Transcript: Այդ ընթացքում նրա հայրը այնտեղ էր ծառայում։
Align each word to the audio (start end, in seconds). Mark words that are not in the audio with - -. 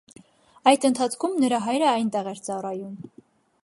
Այդ 0.71 0.87
ընթացքում 0.89 1.37
նրա 1.45 1.61
հայրը 1.67 1.91
այնտեղ 1.93 2.35
էր 2.35 2.45
ծառայում։ 2.49 2.99